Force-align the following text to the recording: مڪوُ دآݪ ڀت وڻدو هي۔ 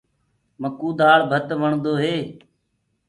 مڪوُ 0.61 0.87
دآݪ 0.99 1.19
ڀت 1.31 1.47
وڻدو 1.61 1.93
هي۔ 2.01 2.15